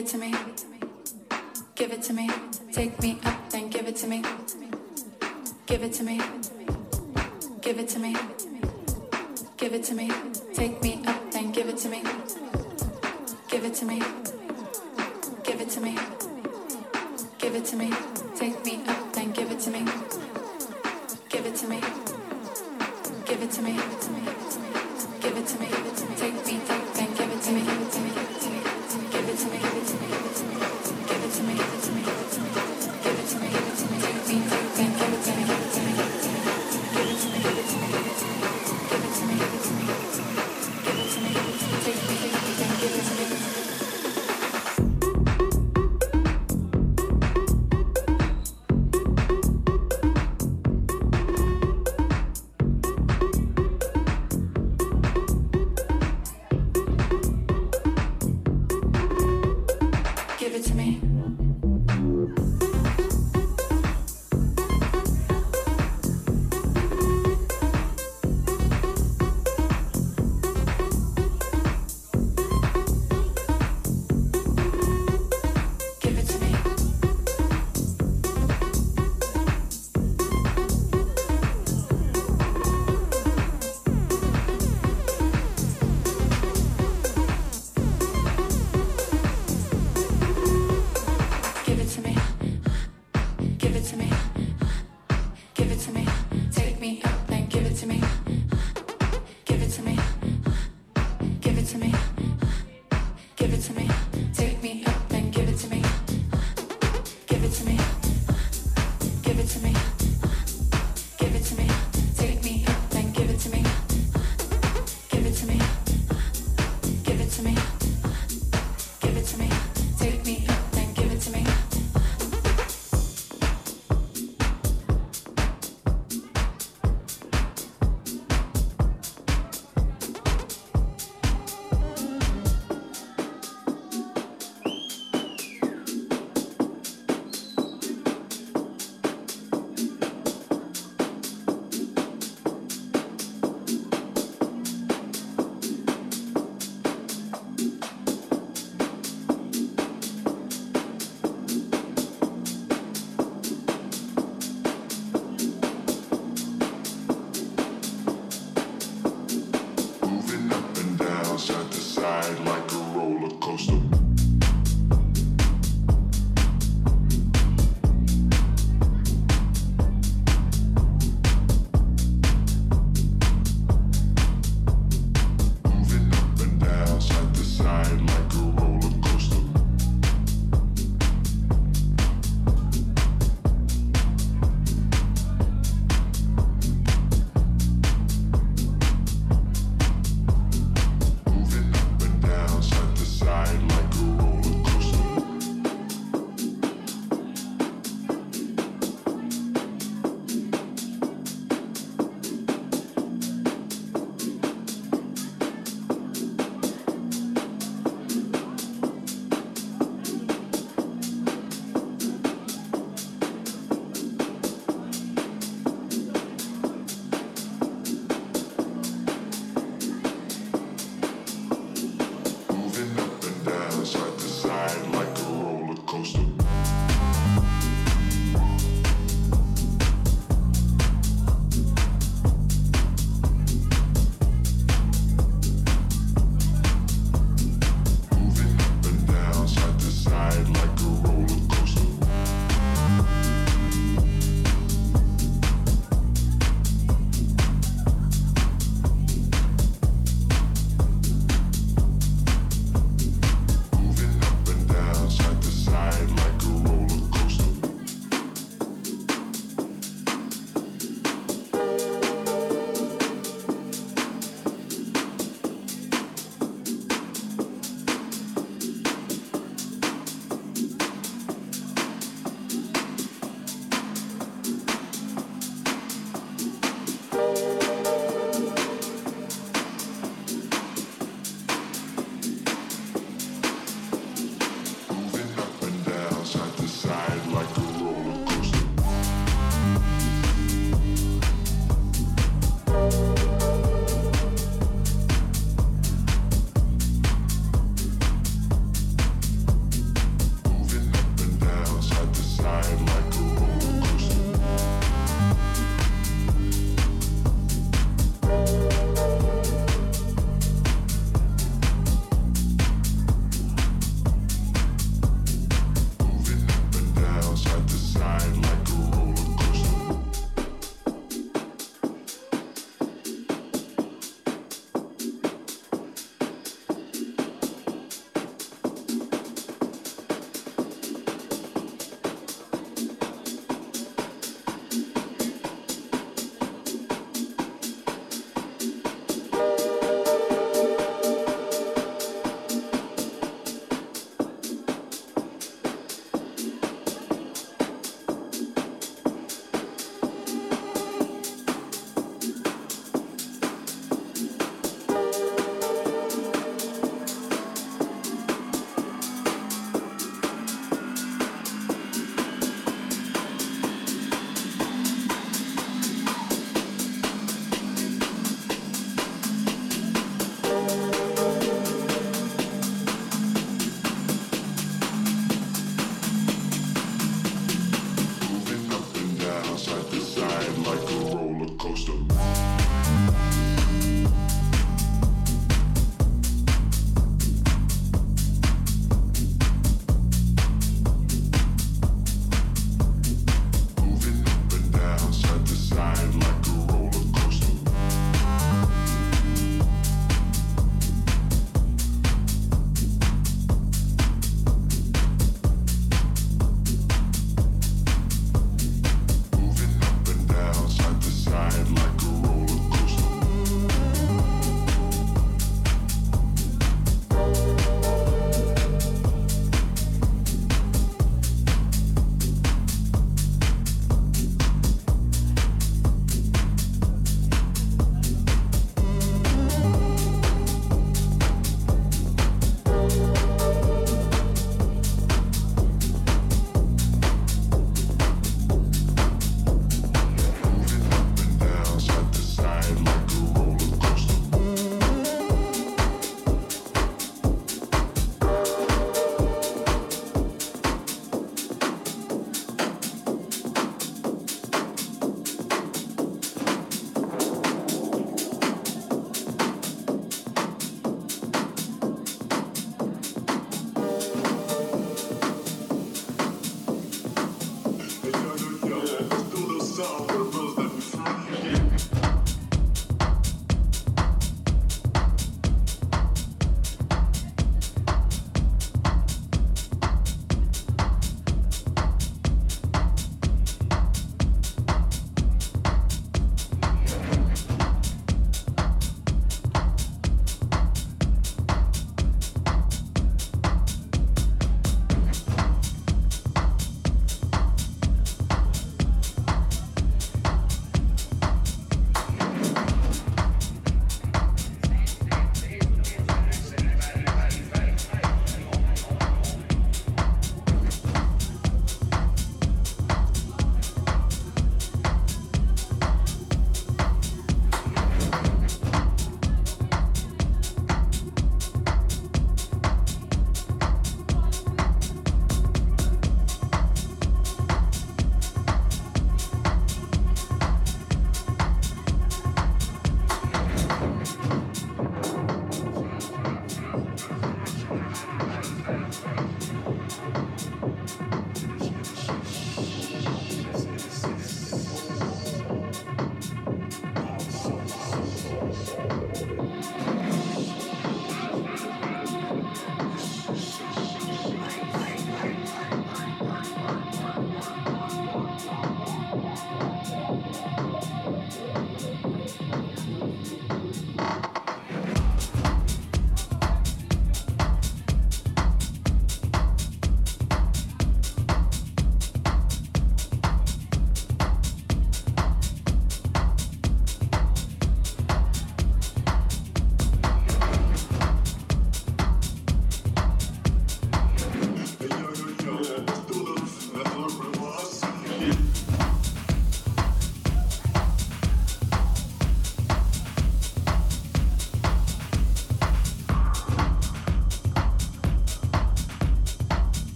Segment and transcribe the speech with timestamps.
[0.00, 0.34] it to me.
[1.74, 2.30] Give it to me.
[2.72, 4.22] Take me up, then give it to me.
[5.66, 6.18] Give it to me.
[7.60, 8.16] Give it to me.
[9.58, 10.10] Give it to me.
[10.54, 12.02] Take me up, then give it to me.
[13.50, 14.00] Give it to me.
[15.44, 15.98] Give it to me.
[17.38, 17.92] Give it to me.
[18.36, 19.84] Take me up, then give it to me.
[21.28, 21.80] Give it to me.
[23.26, 23.74] Give it to me.
[25.20, 25.68] Give it to me.
[25.68, 26.16] Give it to me.
[26.16, 26.79] Take me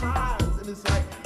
[0.00, 1.25] Cries, and it's like,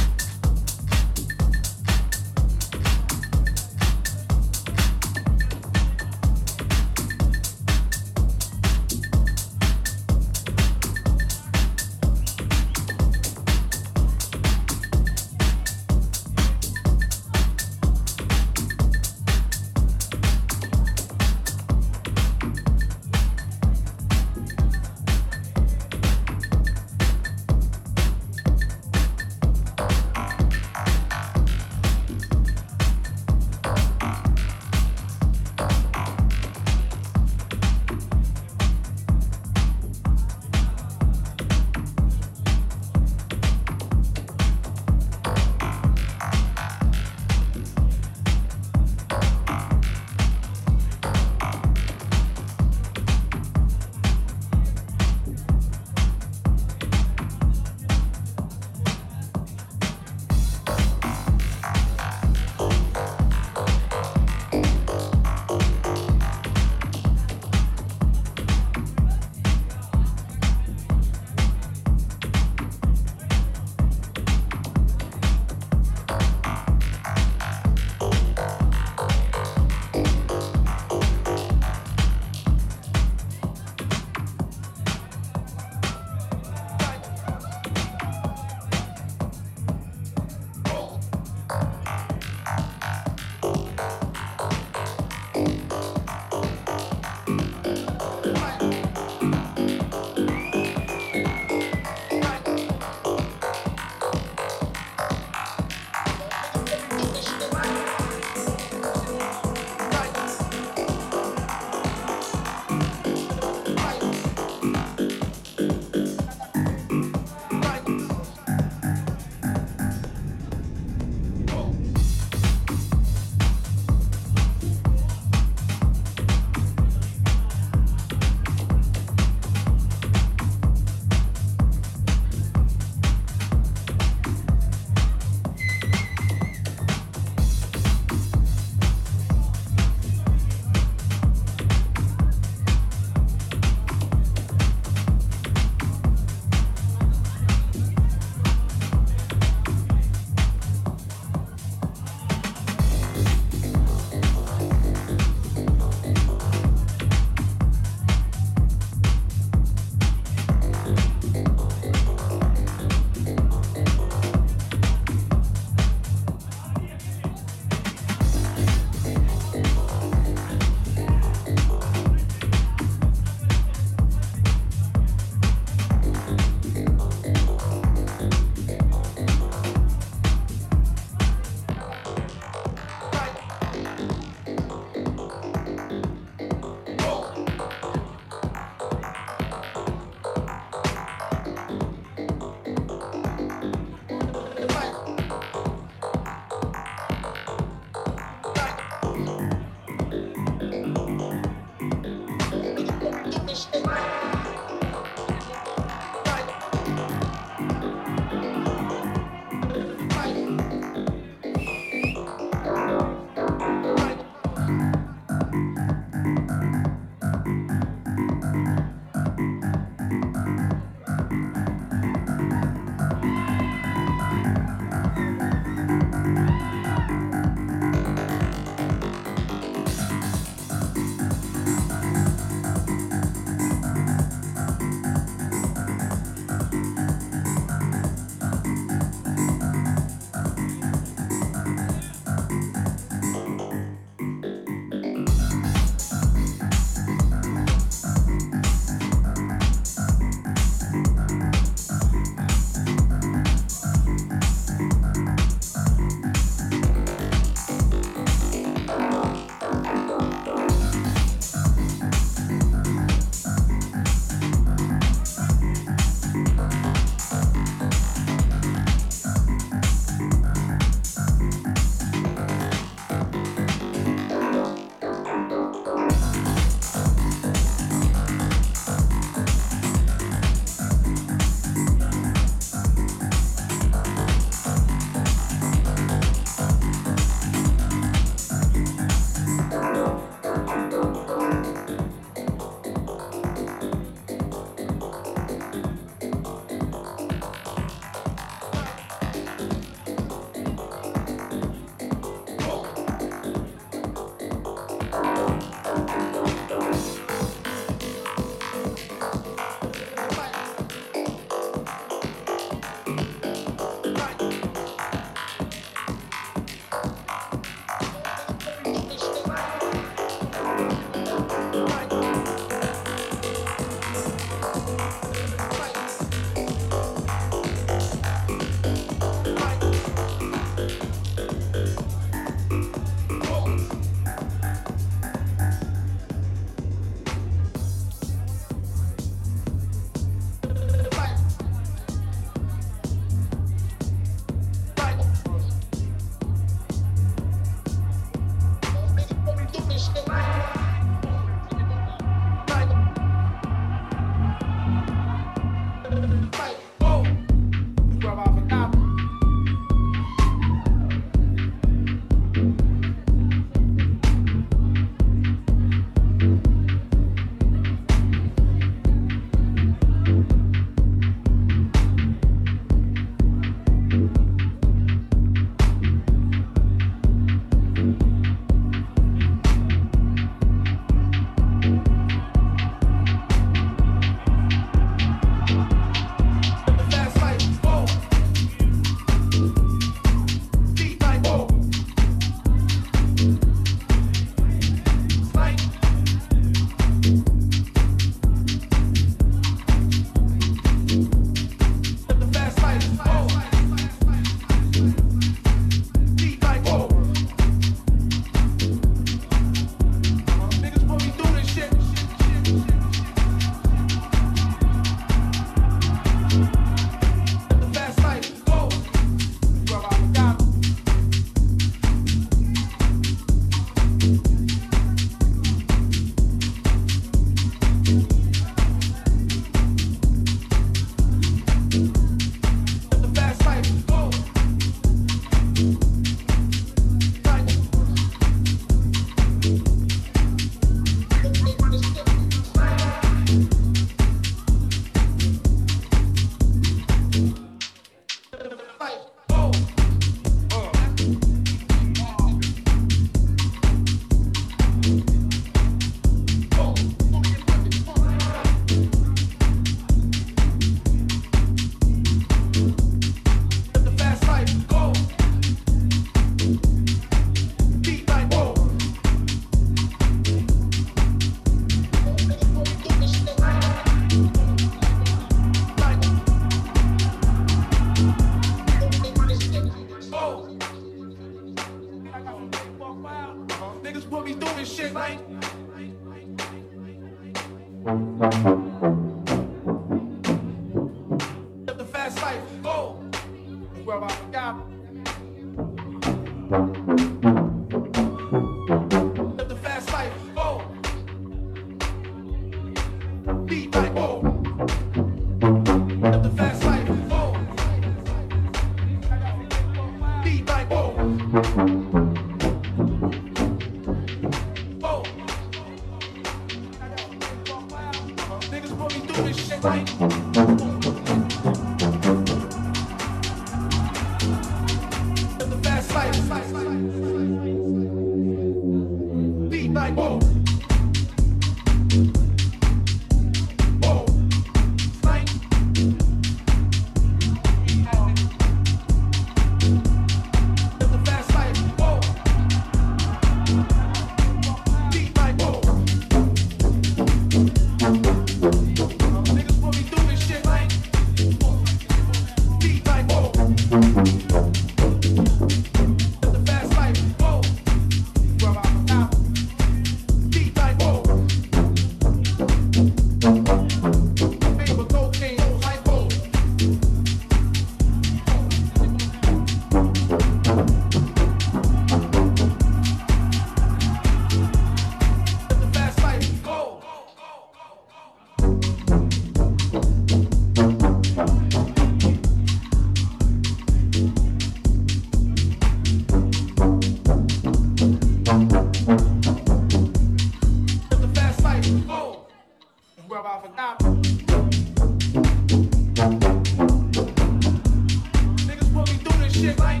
[599.60, 600.00] shit like.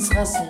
[0.00, 0.49] ins Ressel.